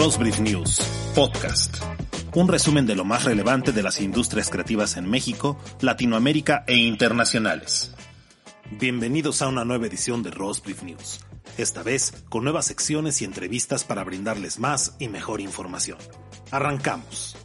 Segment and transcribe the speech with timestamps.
[0.00, 0.78] Rosbrief News,
[1.12, 1.74] podcast.
[2.32, 7.92] Un resumen de lo más relevante de las industrias creativas en México, Latinoamérica e internacionales.
[8.70, 11.18] Bienvenidos a una nueva edición de Rosbrief News,
[11.56, 15.98] esta vez con nuevas secciones y entrevistas para brindarles más y mejor información.
[16.52, 17.36] Arrancamos.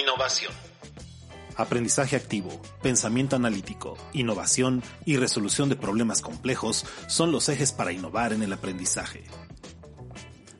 [0.00, 0.52] Innovación.
[1.56, 8.32] Aprendizaje activo, pensamiento analítico, innovación y resolución de problemas complejos son los ejes para innovar
[8.32, 9.22] en el aprendizaje.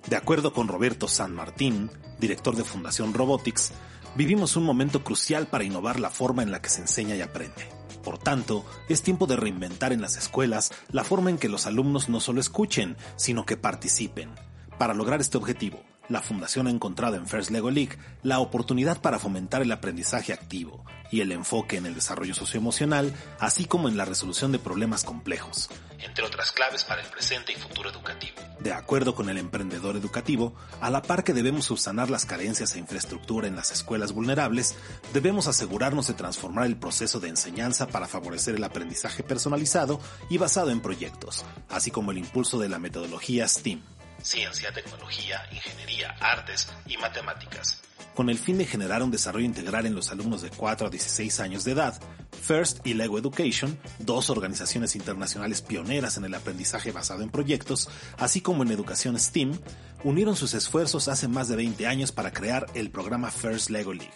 [0.07, 3.73] De acuerdo con Roberto San Martín, director de Fundación Robotics,
[4.15, 7.69] vivimos un momento crucial para innovar la forma en la que se enseña y aprende.
[8.03, 12.09] Por tanto, es tiempo de reinventar en las escuelas la forma en que los alumnos
[12.09, 14.31] no solo escuchen, sino que participen.
[14.77, 19.19] Para lograr este objetivo, la Fundación ha encontrado en First Lego League la oportunidad para
[19.19, 24.05] fomentar el aprendizaje activo y el enfoque en el desarrollo socioemocional, así como en la
[24.05, 28.37] resolución de problemas complejos, entre otras claves para el presente y futuro educativo.
[28.61, 32.79] De acuerdo con el emprendedor educativo, a la par que debemos subsanar las carencias e
[32.79, 34.75] infraestructura en las escuelas vulnerables,
[35.13, 40.71] debemos asegurarnos de transformar el proceso de enseñanza para favorecer el aprendizaje personalizado y basado
[40.71, 43.83] en proyectos, así como el impulso de la metodología STEAM
[44.23, 47.83] ciencia, tecnología, ingeniería, artes y matemáticas.
[48.15, 51.41] Con el fin de generar un desarrollo integral en los alumnos de 4 a 16
[51.41, 51.99] años de edad,
[52.43, 58.41] FIRST y Lego Education, dos organizaciones internacionales pioneras en el aprendizaje basado en proyectos, así
[58.41, 59.59] como en educación STEAM,
[60.05, 64.13] unieron sus esfuerzos hace más de 20 años para crear el programa First Lego League.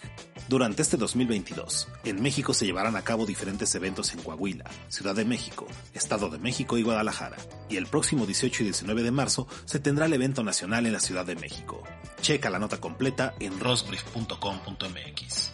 [0.47, 5.25] Durante este 2022, en México se llevarán a cabo diferentes eventos en Coahuila, Ciudad de
[5.25, 7.35] México, Estado de México y Guadalajara,
[7.67, 11.01] y el próximo 18 y 19 de marzo se tendrá el evento nacional en la
[11.01, 11.83] Ciudad de México.
[12.21, 15.51] Checa la nota completa en rosbrief.com.mx.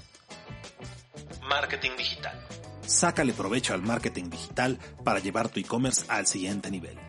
[1.50, 2.40] Marketing digital.
[2.86, 7.00] Sácale provecho al marketing digital para llevar tu e-commerce al siguiente nivel.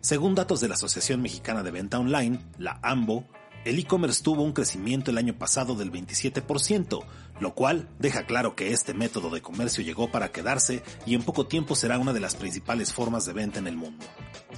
[0.00, 3.28] Según datos de la Asociación Mexicana de Venta Online, la AMBO,
[3.64, 7.04] el e-commerce tuvo un crecimiento el año pasado del 27%,
[7.40, 11.46] lo cual deja claro que este método de comercio llegó para quedarse y en poco
[11.46, 14.04] tiempo será una de las principales formas de venta en el mundo.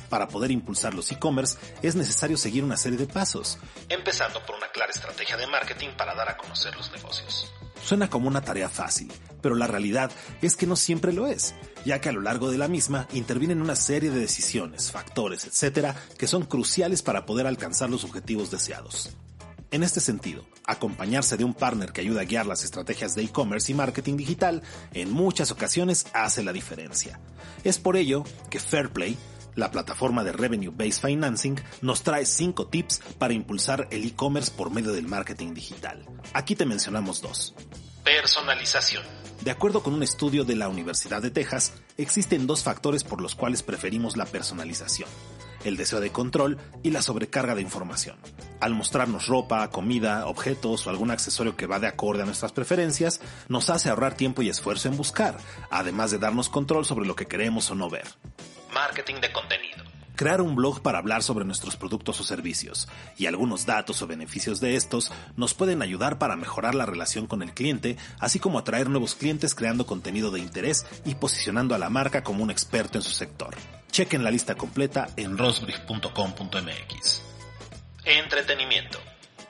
[0.09, 3.59] Para poder impulsar los e-commerce es necesario seguir una serie de pasos,
[3.89, 7.53] empezando por una clara estrategia de marketing para dar a conocer los negocios.
[7.84, 9.10] Suena como una tarea fácil,
[9.41, 10.10] pero la realidad
[10.41, 11.54] es que no siempre lo es,
[11.84, 15.97] ya que a lo largo de la misma intervienen una serie de decisiones, factores, etcétera,
[16.16, 19.10] que son cruciales para poder alcanzar los objetivos deseados.
[19.72, 23.72] En este sentido, acompañarse de un partner que ayude a guiar las estrategias de e-commerce
[23.72, 24.62] y marketing digital
[24.93, 27.19] en muchas ocasiones hace la diferencia.
[27.64, 29.16] Es por ello que Fairplay
[29.55, 34.71] la plataforma de Revenue Based Financing nos trae 5 tips para impulsar el e-commerce por
[34.71, 36.05] medio del marketing digital.
[36.33, 37.55] Aquí te mencionamos dos.
[38.05, 39.03] Personalización.
[39.43, 43.35] De acuerdo con un estudio de la Universidad de Texas, existen dos factores por los
[43.35, 45.09] cuales preferimos la personalización.
[45.65, 48.17] El deseo de control y la sobrecarga de información.
[48.61, 53.21] Al mostrarnos ropa, comida, objetos o algún accesorio que va de acorde a nuestras preferencias,
[53.49, 55.39] nos hace ahorrar tiempo y esfuerzo en buscar,
[55.71, 58.07] además de darnos control sobre lo que queremos o no ver
[58.72, 59.84] marketing de contenido.
[60.16, 64.60] Crear un blog para hablar sobre nuestros productos o servicios y algunos datos o beneficios
[64.60, 68.91] de estos nos pueden ayudar para mejorar la relación con el cliente, así como atraer
[68.91, 73.03] nuevos clientes creando contenido de interés y posicionando a la marca como un experto en
[73.03, 73.56] su sector.
[73.91, 77.22] Chequen la lista completa en rosbrief.com.mx.
[78.05, 78.99] Entretenimiento.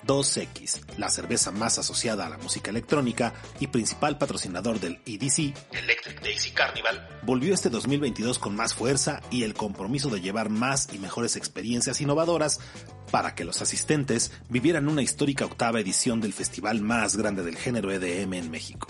[0.06, 6.22] 2X, la cerveza más asociada a la música electrónica y principal patrocinador del EDC, Electric
[6.22, 10.98] Daisy Carnival, volvió este 2022 con más fuerza y el compromiso de llevar más y
[10.98, 12.60] mejores experiencias innovadoras
[13.10, 17.92] para que los asistentes vivieran una histórica octava edición del festival más grande del género
[17.92, 18.88] EDM en México.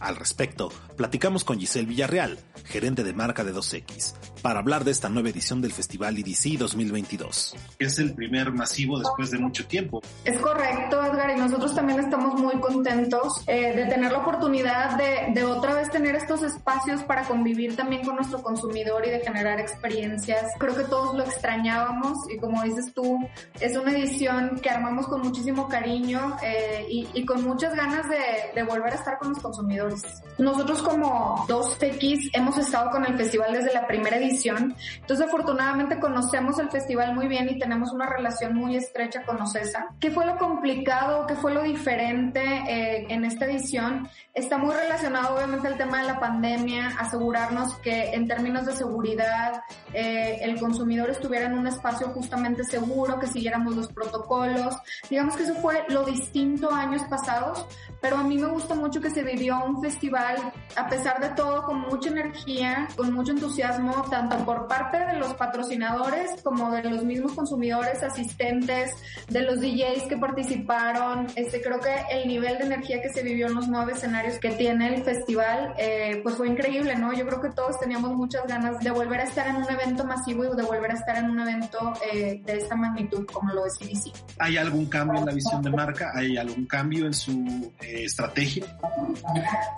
[0.00, 5.10] Al respecto, platicamos con Giselle Villarreal, gerente de marca de 2X, para hablar de esta
[5.10, 7.54] nueva edición del Festival EDC 2022.
[7.78, 10.00] Es el primer masivo después de mucho tiempo.
[10.24, 15.34] Es correcto, Edgar, y nosotros también estamos muy contentos eh, de tener la oportunidad de,
[15.34, 19.60] de otra vez tener estos espacios para convivir también con nuestro consumidor y de generar
[19.60, 20.46] experiencias.
[20.58, 23.18] Creo que todos lo extrañábamos y como dices tú,
[23.60, 28.18] es una edición que armamos con muchísimo cariño eh, y, y, con muchas ganas de,
[28.54, 29.89] de volver a estar con los consumidores.
[30.38, 36.58] Nosotros como 2X hemos estado con el festival desde la primera edición, entonces afortunadamente conocemos
[36.58, 39.88] el festival muy bien y tenemos una relación muy estrecha con OCESA.
[40.00, 41.26] ¿Qué fue lo complicado?
[41.26, 44.08] ¿Qué fue lo diferente eh, en esta edición?
[44.32, 49.62] Está muy relacionado obviamente al tema de la pandemia, asegurarnos que en términos de seguridad
[49.92, 54.76] eh, el consumidor estuviera en un espacio justamente seguro, que siguiéramos los protocolos.
[55.08, 57.66] Digamos que eso fue lo distinto a años pasados,
[58.00, 61.64] pero a mí me gusta mucho que se vivió un festival, a pesar de todo,
[61.64, 67.04] con mucha energía, con mucho entusiasmo, tanto por parte de los patrocinadores como de los
[67.04, 68.92] mismos consumidores, asistentes,
[69.28, 71.26] de los DJs que participaron.
[71.36, 74.50] Este, creo que el nivel de energía que se vivió en los nueve escenarios que
[74.50, 77.12] tiene el festival, eh, pues fue increíble, ¿no?
[77.12, 80.44] Yo creo que todos teníamos muchas ganas de volver a estar en un evento masivo
[80.44, 83.78] y de volver a estar en un evento eh, de esta magnitud como lo es
[83.78, 84.12] CDC.
[84.38, 86.12] ¿Hay algún cambio en la visión de marca?
[86.14, 88.66] ¿Hay algún cambio en su eh, estrategia?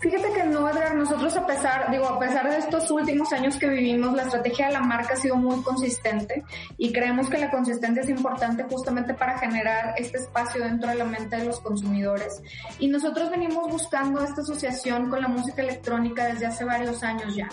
[0.01, 3.69] Fíjate que no, Edgar, nosotros a pesar, digo, a pesar de estos últimos años que
[3.69, 6.43] vivimos, la estrategia de la marca ha sido muy consistente
[6.77, 11.05] y creemos que la consistencia es importante justamente para generar este espacio dentro de la
[11.05, 12.43] mente de los consumidores.
[12.79, 17.49] Y nosotros venimos buscando esta asociación con la música electrónica desde hace varios años ya.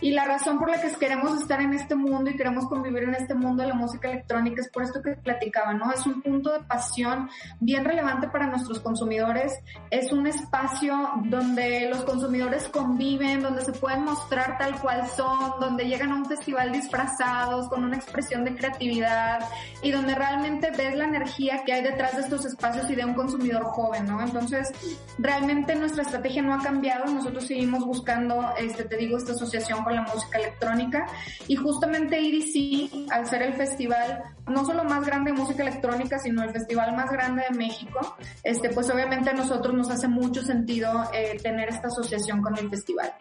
[0.00, 3.14] Y la razón por la que queremos estar en este mundo y queremos convivir en
[3.14, 5.92] este mundo de la música electrónica es por esto que platicaba, ¿no?
[5.92, 7.28] Es un punto de pasión
[7.60, 9.52] bien relevante para nuestros consumidores.
[9.90, 15.84] Es un espacio donde los consumidores conviven, donde se pueden mostrar tal cual son, donde
[15.84, 19.40] llegan a un festival disfrazados, con una expresión de creatividad
[19.82, 23.14] y donde realmente ves la energía que hay detrás de estos espacios y de un
[23.14, 24.20] consumidor joven, ¿no?
[24.20, 24.70] Entonces,
[25.18, 29.94] realmente nuestra estrategia no ha cambiado, nosotros seguimos buscando, este, te digo, esta asociación con
[29.94, 31.06] la música electrónica
[31.48, 36.42] y justamente EDC, al ser el festival no solo más grande de música electrónica, sino
[36.42, 41.04] el festival más grande de México, este, pues obviamente a nosotros nos hace mucho sentido
[41.12, 43.12] eh, tener esta asociación con el festival.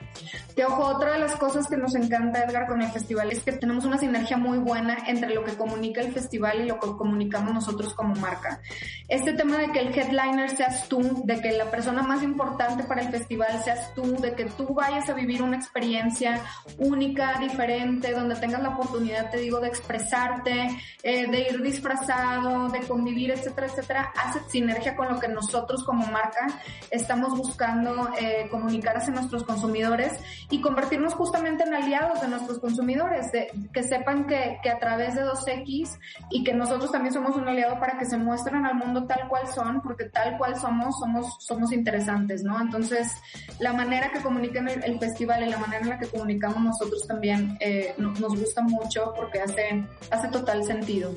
[0.56, 3.54] Que ojo, otra de las cosas que nos encanta, Edgar, con el festival es que
[3.54, 7.54] tenemos una sinergia muy buena entre lo que comunica el festival y lo que comunicamos
[7.54, 8.62] nosotros como marca.
[9.08, 13.02] Este tema de que el headliner seas tú, de que la persona más importante para
[13.02, 16.42] el festival seas tú, de que tú vayas a vivir una experiencia
[16.78, 20.70] única, diferente, donde tengas la oportunidad, te digo, de expresarte,
[21.04, 26.06] eh, de ir disfrazado, de convivir, etcétera, etcétera, hace sinergia con lo que nosotros como
[26.08, 26.48] marca
[26.90, 30.14] estamos buscando eh, comunicar hacia nuestros consumidores
[30.52, 35.16] y convertirnos justamente en aliados de nuestros consumidores, de, que sepan que, que a través
[35.16, 35.98] de 2X
[36.30, 39.48] y que nosotros también somos un aliado para que se muestren al mundo tal cual
[39.48, 42.62] son, porque tal cual somos, somos, somos interesantes, ¿no?
[42.62, 43.12] Entonces,
[43.60, 47.58] la manera que comunican el, festival y la manera en la que comunicamos nosotros también
[47.60, 51.12] eh, nos gusta mucho porque hace, hace total sentido.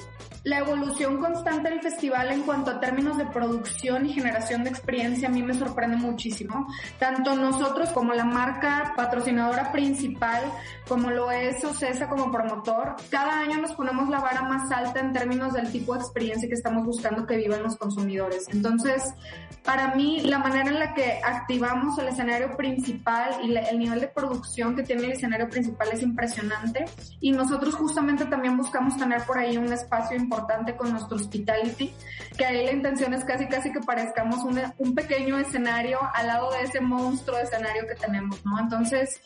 [0.44, 5.28] La evolución constante del festival en cuanto a términos de producción y generación de experiencia
[5.28, 6.66] a mí me sorprende muchísimo.
[6.98, 10.42] Tanto nosotros como la marca patrocinadora principal,
[10.88, 15.12] como lo es Ocesa como promotor, cada año nos ponemos la vara más alta en
[15.12, 18.46] términos del tipo de experiencia que estamos buscando que vivan los consumidores.
[18.52, 19.14] Entonces,
[19.64, 24.08] para mí, la manera en la que activamos el escenario principal y el nivel de
[24.08, 26.84] producción que tiene el escenario principal es impresionante.
[27.20, 31.92] Y nosotros justamente también buscamos tener por ahí un espacio importante con nuestro hospitality,
[32.36, 34.44] que ahí la intención es casi casi que parezcamos
[34.78, 38.58] un pequeño escenario al lado de ese monstruo de escenario que tenemos, ¿no?
[38.58, 39.20] Entonces,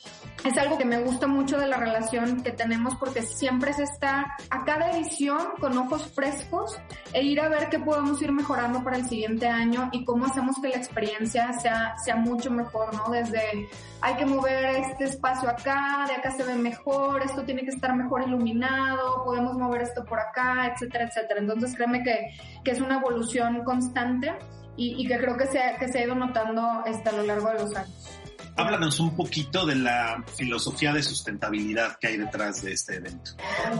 [0.44, 4.36] es algo que me gusta mucho de la relación que tenemos porque siempre se está
[4.50, 6.78] a cada edición con ojos frescos
[7.12, 10.56] e ir a ver qué podemos ir mejorando para el siguiente año y cómo hacemos
[10.60, 13.10] que la experiencia sea, sea mucho mejor, ¿no?
[13.10, 13.68] Desde
[14.00, 17.94] hay que mover este espacio acá, de acá se ve mejor, esto tiene que estar
[17.96, 21.40] mejor iluminado, podemos mover esto por acá, etcétera, etcétera.
[21.40, 22.30] Entonces créeme que,
[22.62, 24.34] que es una evolución constante
[24.78, 27.48] y, y que creo que se, que se ha ido notando este, a lo largo
[27.48, 28.17] de los años.
[28.58, 33.30] Háblanos un poquito de la filosofía de sustentabilidad que hay detrás de este evento.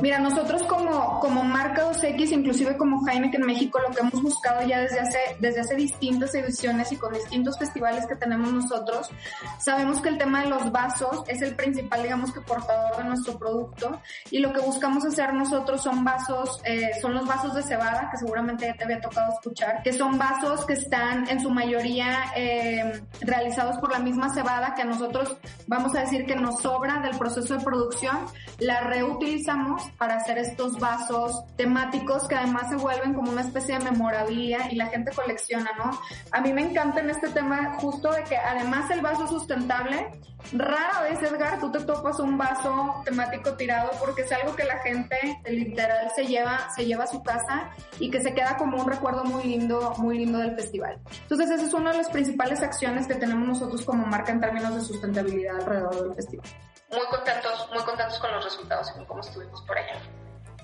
[0.00, 4.78] Mira, nosotros como, como marca 2X, inclusive como Heineken México, lo que hemos buscado ya
[4.78, 9.11] desde hace, desde hace distintas ediciones y con distintos festivales que tenemos nosotros,
[9.58, 13.37] sabemos que el tema de los vasos es el principal, digamos que portador de nuestro
[13.37, 18.08] producto y lo que buscamos hacer nosotros son vasos, eh, son los vasos de cebada,
[18.12, 22.32] que seguramente ya te había tocado escuchar, que son vasos que están en su mayoría
[22.37, 27.16] eh, realizados por la misma cebada que nosotros vamos a decir que nos sobra del
[27.18, 28.16] proceso de producción,
[28.58, 33.84] la reutilizamos para hacer estos vasos temáticos que además se vuelven como una especie de
[33.90, 35.90] memorabilia y la gente colecciona, ¿no?
[36.32, 40.20] A mí me encanta en este tema justo de que además el vaso sustentable,
[40.52, 44.78] rara vez Edgar, tú te topas un vaso temático tirado porque es algo que la
[44.78, 48.88] gente literal se lleva, se lleva a su casa y que se queda como un
[48.88, 50.98] recuerdo muy lindo, muy lindo del festival.
[51.22, 54.57] Entonces esa es una de las principales acciones que tenemos nosotros como marca en términos
[54.58, 56.46] de sustentabilidad alrededor del festival.
[56.90, 60.00] Muy contentos, muy contentos con los resultados y cómo estuvimos por allá.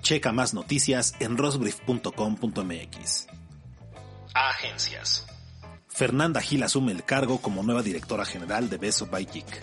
[0.00, 3.26] Checa más noticias en rosbrief.com.mx.
[4.34, 5.26] Agencias.
[5.88, 9.62] Fernanda Gil asume el cargo como nueva directora general de Beso by Geek.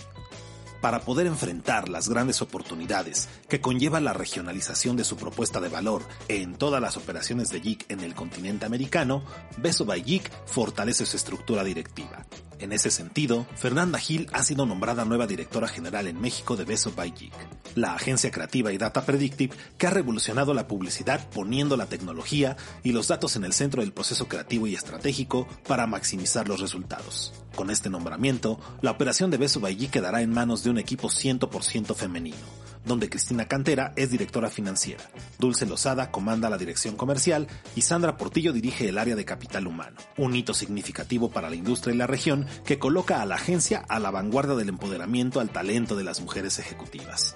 [0.80, 6.04] Para poder enfrentar las grandes oportunidades que conlleva la regionalización de su propuesta de valor
[6.28, 9.24] en todas las operaciones de Geek en el continente americano,
[9.58, 12.26] Beso by Geek fortalece su estructura directiva
[12.62, 16.92] En ese sentido, Fernanda Gil ha sido nombrada nueva directora general en México de Beso
[16.96, 17.34] by Geek,
[17.74, 22.92] la agencia creativa y data predictive que ha revolucionado la publicidad poniendo la tecnología y
[22.92, 27.34] los datos en el centro del proceso creativo y estratégico para maximizar los resultados.
[27.56, 31.10] Con este nombramiento, la operación de Beso by Geek quedará en manos de un equipo
[31.10, 35.04] 100% femenino donde Cristina Cantera es directora financiera,
[35.40, 39.98] Dulce Lozada comanda la dirección comercial y Sandra Portillo dirige el área de capital humano,
[40.18, 44.00] un hito significativo para la industria y la región que coloca a la agencia a
[44.00, 47.36] la vanguardia del empoderamiento al talento de las mujeres ejecutivas.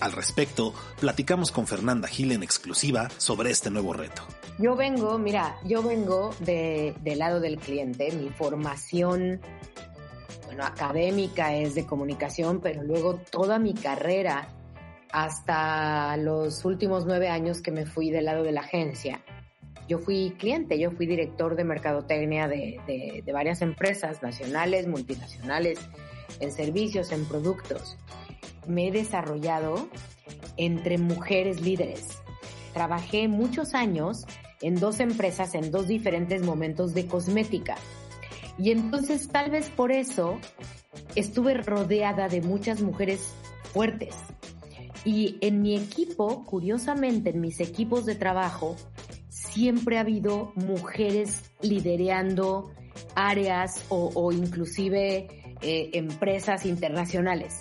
[0.00, 4.22] Al respecto, platicamos con Fernanda Gil en exclusiva sobre este nuevo reto.
[4.58, 9.40] Yo vengo, mira, yo vengo de, del lado del cliente, mi formación
[10.46, 14.48] bueno, académica es de comunicación, pero luego toda mi carrera
[15.12, 19.22] hasta los últimos nueve años que me fui del lado de la agencia.
[19.86, 22.80] Yo fui cliente, yo fui director de mercadotecnia de,
[23.24, 25.78] de, varias empresas nacionales, multinacionales,
[26.40, 27.98] en servicios, en productos.
[28.66, 29.88] Me he desarrollado
[30.56, 32.22] entre mujeres líderes.
[32.72, 34.24] Trabajé muchos años
[34.62, 37.76] en dos empresas en dos diferentes momentos de cosmética.
[38.58, 40.38] Y entonces tal vez por eso
[41.16, 43.34] estuve rodeada de muchas mujeres
[43.72, 44.14] fuertes,
[45.04, 48.76] y en mi equipo, curiosamente, en mis equipos de trabajo,
[49.28, 52.70] siempre ha habido mujeres liderando
[53.14, 55.28] áreas o, inclusive
[55.60, 57.60] eh, empresas internacionales.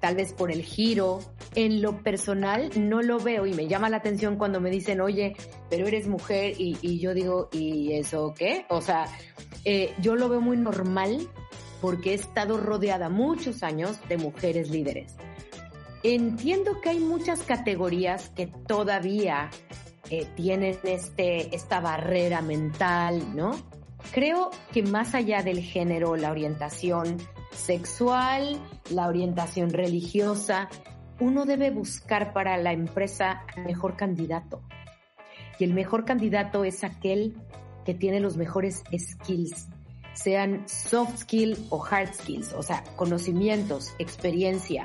[0.00, 1.18] Tal vez por el giro.
[1.54, 5.34] En lo personal no lo veo y me llama la atención cuando me dicen, oye,
[5.70, 8.64] pero eres mujer y, yo digo, ¿y eso qué?
[8.68, 9.06] O sea,
[9.64, 11.26] eh, yo lo veo muy normal
[11.80, 15.16] porque he estado rodeada muchos años de mujeres líderes.
[16.02, 19.50] Entiendo que hay muchas categorías que todavía
[20.10, 23.50] eh, tienen este, esta barrera mental, ¿no?
[24.12, 27.18] Creo que más allá del género, la orientación
[27.52, 30.68] sexual, la orientación religiosa,
[31.20, 34.62] uno debe buscar para la empresa el mejor candidato.
[35.58, 37.36] Y el mejor candidato es aquel
[37.84, 39.68] que tiene los mejores skills,
[40.14, 44.84] sean soft skills o hard skills, o sea, conocimientos, experiencia,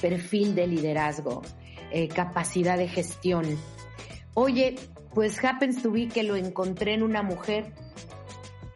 [0.00, 1.42] perfil de liderazgo,
[1.90, 3.44] eh, capacidad de gestión.
[4.34, 4.76] Oye,
[5.14, 7.72] pues happens to be que lo encontré en una mujer.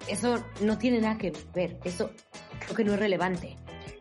[0.09, 2.11] Eso no tiene nada que ver, eso
[2.61, 3.57] creo que no es relevante.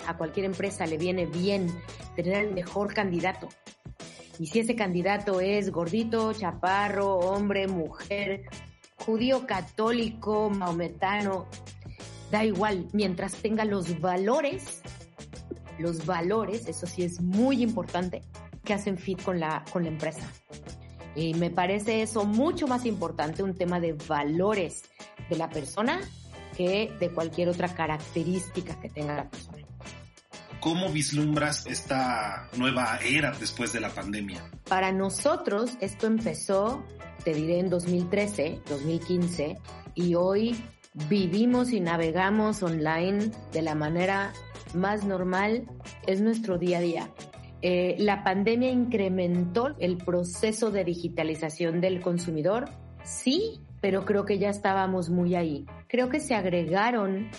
[0.08, 1.68] A cualquier empresa le viene bien
[2.16, 3.50] tener el mejor candidato.
[4.40, 8.44] Y si ese candidato es gordito, chaparro, hombre, mujer,
[8.96, 11.48] judío, católico, maometano,
[12.32, 14.82] da igual, mientras tenga los valores
[15.80, 18.22] los valores, eso sí es muy importante,
[18.64, 20.28] que hacen fit con la, con la empresa.
[21.16, 24.84] Y me parece eso mucho más importante, un tema de valores
[25.30, 26.00] de la persona
[26.56, 29.58] que de cualquier otra característica que tenga la persona.
[30.60, 34.44] ¿Cómo vislumbras esta nueva era después de la pandemia?
[34.68, 36.84] Para nosotros esto empezó,
[37.24, 39.58] te diré, en 2013, 2015,
[39.96, 40.62] y hoy
[41.08, 44.34] vivimos y navegamos online de la manera
[44.76, 45.68] más normal,
[46.08, 47.10] es nuestro día a día.
[47.62, 52.70] Eh, la pandemia incrementó el proceso de digitalización del consumidor,
[53.04, 55.66] sí, pero creo que ya estábamos muy ahí.
[55.88, 57.30] Creo que se agregaron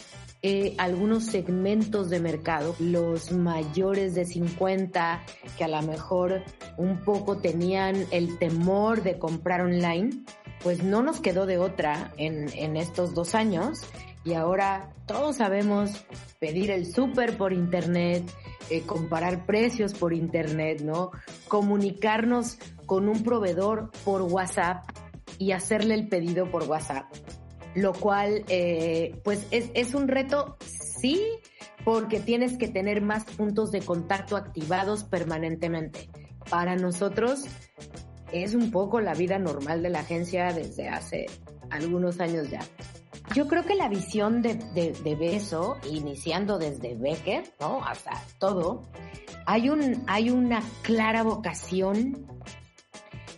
[0.43, 5.23] eh, algunos segmentos de mercado, los mayores de 50,
[5.57, 6.43] que a lo mejor
[6.77, 10.25] un poco tenían el temor de comprar online,
[10.63, 13.81] pues no nos quedó de otra en, en estos dos años
[14.25, 15.91] y ahora todos sabemos
[16.39, 18.25] pedir el súper por internet,
[18.69, 21.11] eh, comparar precios por internet, ¿no?
[21.49, 24.85] Comunicarnos con un proveedor por WhatsApp
[25.39, 27.07] y hacerle el pedido por WhatsApp.
[27.75, 30.57] Lo cual, eh, pues es, es un reto,
[31.01, 31.23] sí,
[31.85, 36.11] porque tienes que tener más puntos de contacto activados permanentemente.
[36.51, 37.45] Para nosotros
[38.33, 41.27] es un poco la vida normal de la agencia desde hace
[41.71, 42.61] algunos años ya.
[43.33, 47.85] Yo creo que la visión de, de, Beso, iniciando desde Becker, ¿no?
[47.85, 48.83] Hasta todo,
[49.47, 52.27] hay, un, hay una clara vocación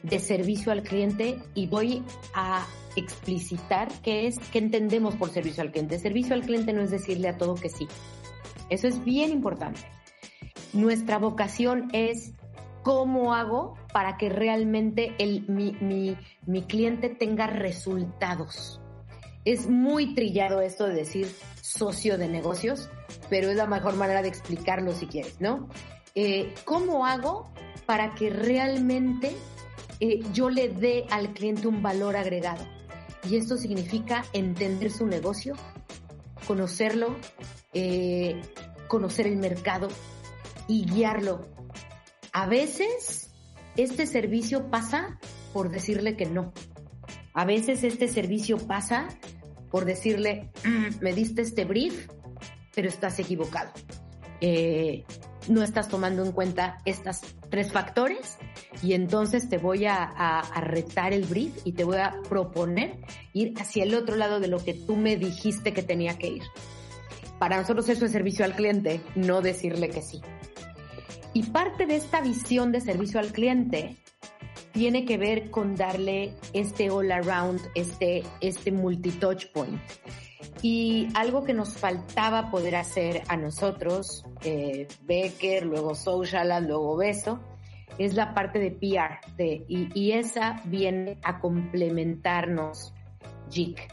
[0.03, 5.71] de servicio al cliente y voy a explicitar qué es, qué entendemos por servicio al
[5.71, 5.99] cliente.
[5.99, 7.87] Servicio al cliente no es decirle a todo que sí.
[8.71, 9.81] Eso es bien importante.
[10.73, 12.33] Nuestra vocación es
[12.83, 18.82] cómo hago para que realmente el, mi, mi, mi cliente tenga resultados
[19.45, 22.91] es muy trillado esto de decir socio de negocios,
[23.29, 25.69] pero es la mejor manera de explicarlo si quieres, ¿no?
[26.15, 27.53] Eh, ¿Cómo hago
[27.87, 29.35] para que realmente
[30.01, 32.65] eh, yo le dé al cliente un valor agregado?
[33.29, 35.55] Y esto significa entender su negocio,
[36.47, 37.17] conocerlo,
[37.73, 38.41] eh,
[38.89, 39.89] conocer el mercado
[40.69, 41.49] y guiarlo.
[42.33, 43.31] A veces
[43.77, 45.19] este servicio pasa
[45.53, 46.53] por decirle que no.
[47.35, 49.09] A veces este servicio pasa
[49.73, 52.09] por decirle, mm, me diste este brief,
[52.75, 53.73] pero estás equivocado.
[54.41, 55.05] Eh,
[55.49, 58.37] no estás tomando en cuenta estos tres factores
[58.83, 63.01] y entonces te voy a, a, retar el brief y te voy a proponer
[63.33, 66.43] ir hacia el otro lado de lo que tú me dijiste que tenía que ir.
[67.39, 70.21] Para nosotros eso es servicio al cliente, no decirle que sí.
[71.33, 73.97] Y parte de esta visión de servicio al cliente
[74.73, 79.81] tiene que ver con darle este all around, este, este multi-touch point.
[80.63, 87.41] Y algo que nos faltaba poder hacer a nosotros, eh, Becker, luego Social, luego Beso,
[87.99, 89.21] es la parte de PR.
[89.37, 92.95] De, y, y, esa viene a complementarnos
[93.51, 93.93] JIC.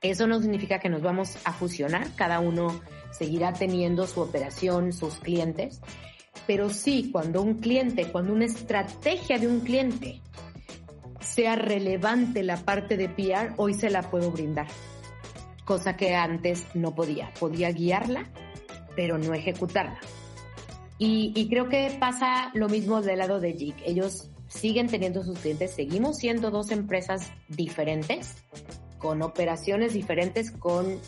[0.00, 5.18] Eso no significa que nos vamos a fusionar, cada uno seguirá teniendo su operación, sus
[5.18, 5.80] clientes,
[6.46, 10.20] pero sí cuando un cliente, cuando una estrategia de un cliente
[11.20, 14.66] sea relevante la parte de PR, hoy se la puedo brindar
[15.68, 17.30] cosa que antes no podía.
[17.38, 18.24] Podía guiarla,
[18.96, 20.00] pero no ejecutarla.
[20.96, 23.76] Y, creo que pasa lo mismo del lado de JIC.
[23.84, 28.34] Ellos siguen teniendo sus clientes, seguimos siendo dos empresas diferentes,
[28.96, 30.98] con operaciones diferentes, con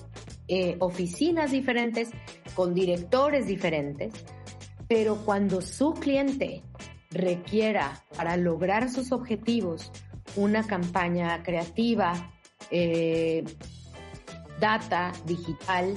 [0.46, 2.10] eh, oficinas diferentes,
[2.54, 4.12] con directores diferentes,
[4.90, 6.64] pero cuando su cliente
[7.12, 9.92] requiera para lograr sus objetivos
[10.34, 12.32] una campaña creativa,
[12.72, 13.44] eh,
[14.58, 15.94] data digital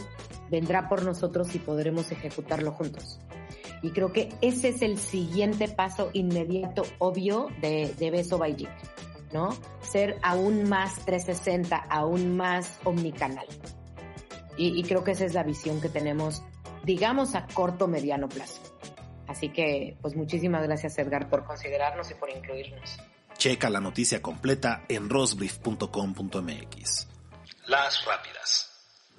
[0.51, 3.19] vendrá por nosotros y podremos ejecutarlo juntos.
[3.81, 8.69] Y creo que ese es el siguiente paso inmediato, obvio, de, Beso by
[9.33, 9.57] ¿no?
[9.81, 13.47] Ser aún más 360, aún más omnicanal.
[14.55, 16.43] Y creo que esa es la visión que tenemos,
[16.83, 18.72] digamos, a corto, mediano plazo.
[19.27, 22.99] Así que, pues muchísimas gracias Edgar por considerarnos y por incluirnos.
[23.37, 27.07] Checa la noticia completa en rosbrief.com.mx.
[27.67, 28.69] Las rápidas.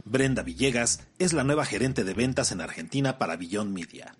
[0.04, 4.14] Brenda Villegas es la nueva gerente de ventas en Argentina para Beyond Media.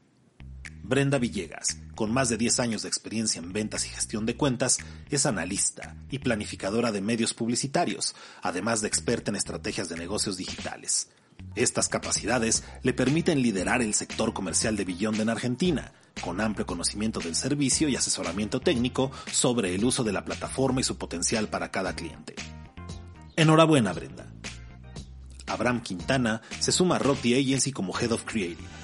[0.82, 4.78] Brenda Villegas, con más de 10 años de experiencia en ventas y gestión de cuentas,
[5.08, 11.10] es analista y planificadora de medios publicitarios, además de experta en estrategias de negocios digitales.
[11.54, 17.20] Estas capacidades le permiten liderar el sector comercial de Beyond en Argentina, con amplio conocimiento
[17.20, 21.70] del servicio y asesoramiento técnico sobre el uso de la plataforma y su potencial para
[21.70, 22.34] cada cliente.
[23.36, 24.32] Enhorabuena, Brenda.
[25.46, 28.83] Abraham Quintana se suma a Rock the Agency como Head of Creative.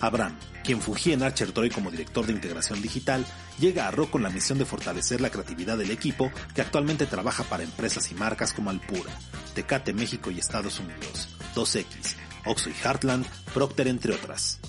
[0.00, 3.24] Abraham, quien fungía en Archer Troy como director de integración digital,
[3.58, 7.44] llega a Rock con la misión de fortalecer la creatividad del equipo que actualmente trabaja
[7.44, 9.12] para empresas y marcas como Alpura,
[9.54, 14.60] Tecate México y Estados Unidos, 2X, Oxo y Heartland, Procter entre otras.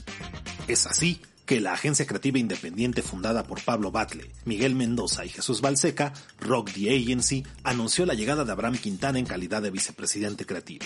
[0.67, 5.61] Es así que la agencia creativa independiente fundada por Pablo Batle, Miguel Mendoza y Jesús
[5.61, 6.11] Balseca,
[6.41, 10.85] Rock the Agency, anunció la llegada de Abraham Quintana en calidad de vicepresidente creativo.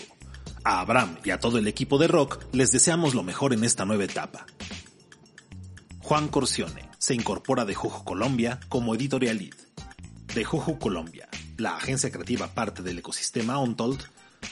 [0.64, 3.84] A Abraham y a todo el equipo de Rock les deseamos lo mejor en esta
[3.84, 4.46] nueva etapa.
[6.04, 9.56] Juan Corcione se incorpora de Juju Colombia como editorial lead.
[10.36, 14.04] De Juju Colombia, la agencia creativa parte del ecosistema Untold,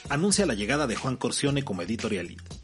[0.08, 2.59] anuncia la llegada de Juan Corcione como editorial lead.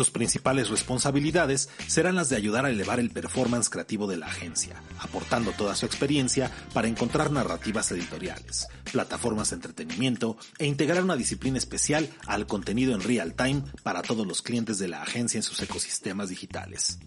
[0.00, 4.82] Sus principales responsabilidades serán las de ayudar a elevar el performance creativo de la agencia,
[4.98, 11.58] aportando toda su experiencia para encontrar narrativas editoriales, plataformas de entretenimiento e integrar una disciplina
[11.58, 15.60] especial al contenido en real time para todos los clientes de la agencia en sus
[15.60, 16.98] ecosistemas digitales.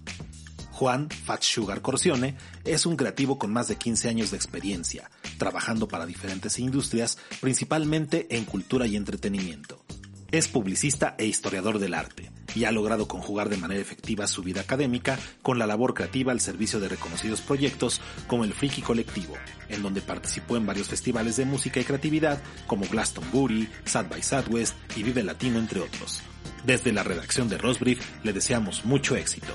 [0.69, 5.87] Juan Fat Sugar Corcione es un creativo con más de 15 años de experiencia, trabajando
[5.87, 9.83] para diferentes industrias, principalmente en cultura y entretenimiento.
[10.33, 14.61] Es publicista e historiador del arte y ha logrado conjugar de manera efectiva su vida
[14.61, 19.35] académica con la labor creativa al servicio de reconocidos proyectos como el Friki Colectivo,
[19.69, 24.75] en donde participó en varios festivales de música y creatividad como Glastonbury, Sad by Southwest
[24.95, 26.23] y Vive Latino, entre otros.
[26.65, 29.53] Desde la redacción de Rosbrief le deseamos mucho éxito.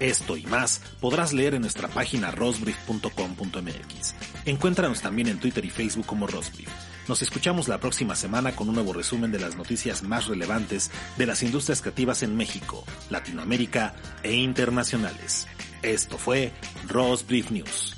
[0.00, 4.14] Esto y más podrás leer en nuestra página rosbrief.com.mx.
[4.44, 6.68] Encuéntranos también en Twitter y Facebook como Rosbrief.
[7.10, 11.26] Nos escuchamos la próxima semana con un nuevo resumen de las noticias más relevantes de
[11.26, 15.48] las industrias creativas en México, Latinoamérica e internacionales.
[15.82, 16.52] Esto fue
[16.86, 17.96] Ross Brief News.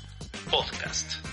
[0.49, 1.32] Podcast.